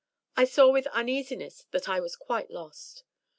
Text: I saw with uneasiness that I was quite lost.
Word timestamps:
I 0.35 0.45
saw 0.45 0.71
with 0.71 0.87
uneasiness 0.87 1.67
that 1.69 1.87
I 1.87 1.99
was 1.99 2.15
quite 2.15 2.49
lost. 2.49 3.03